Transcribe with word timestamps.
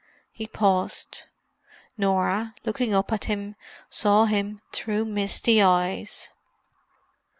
He 0.31 0.47
paused. 0.47 1.25
Norah, 1.95 2.55
looking 2.65 2.91
up 2.91 3.13
at 3.13 3.25
him, 3.25 3.55
saw 3.91 4.25
him 4.25 4.59
through 4.73 5.05
misty 5.05 5.61
eyes. 5.61 6.31